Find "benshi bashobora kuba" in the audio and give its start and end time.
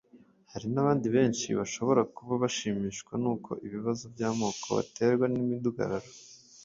1.15-2.33